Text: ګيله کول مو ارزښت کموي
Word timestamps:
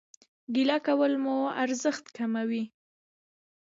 ګيله 0.53 0.77
کول 0.87 1.13
مو 1.23 1.35
ارزښت 1.63 2.05
کموي 2.17 2.63